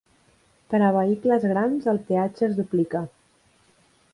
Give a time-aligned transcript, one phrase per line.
[0.73, 3.03] Per a vehicles grans, el peatge es duplica.